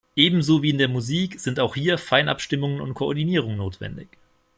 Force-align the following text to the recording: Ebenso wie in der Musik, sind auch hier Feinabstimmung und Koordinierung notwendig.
Ebenso 0.15 0.63
wie 0.63 0.71
in 0.71 0.79
der 0.79 0.87
Musik, 0.87 1.39
sind 1.39 1.59
auch 1.59 1.75
hier 1.75 1.99
Feinabstimmung 1.99 2.79
und 2.81 2.95
Koordinierung 2.95 3.55
notwendig. 3.55 4.07